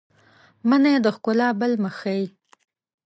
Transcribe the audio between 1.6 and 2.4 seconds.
مخ ښيي